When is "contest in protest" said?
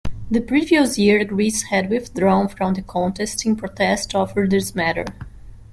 2.81-4.15